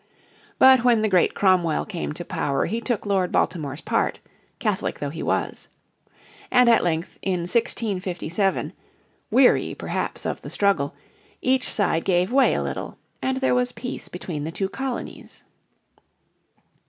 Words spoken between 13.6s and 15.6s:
peace between the two colonies.